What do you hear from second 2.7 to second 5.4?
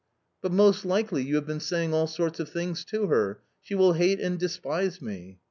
to her. She will hate and despise me."